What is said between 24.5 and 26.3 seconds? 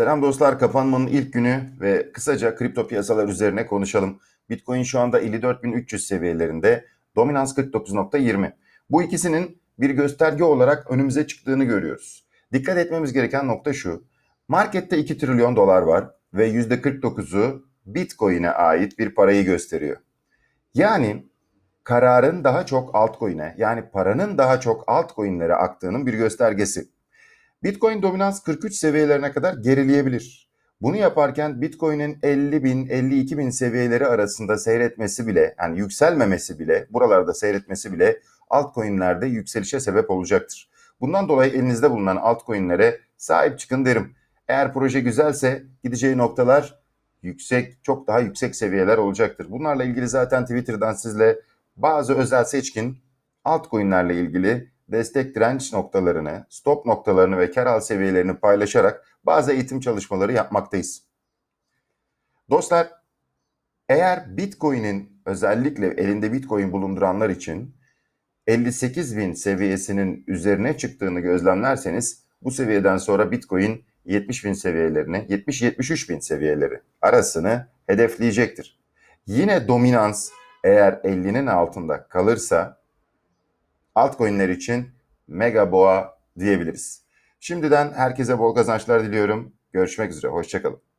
çok altcoin'lere aktığının bir